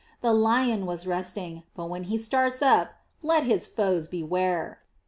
[0.21, 4.79] The lion was resting, but when he starts up, let his foes beware!